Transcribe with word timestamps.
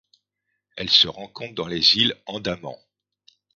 Elle 0.77 0.89
se 0.89 1.07
rencontre 1.07 1.53
dans 1.53 1.67
les 1.67 1.97
îles 1.99 2.15
Andaman. 2.25 2.73